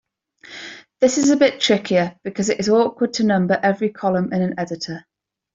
This 0.99 1.19
is 1.19 1.29
a 1.29 1.37
bit 1.37 1.59
trickier 1.61 2.17
because 2.23 2.49
it 2.49 2.59
is 2.59 2.69
awkward 2.69 3.13
to 3.13 3.23
number 3.23 3.59
every 3.61 3.91
column 3.91 4.33
in 4.33 4.41
an 4.41 4.55
editor. 4.57 5.05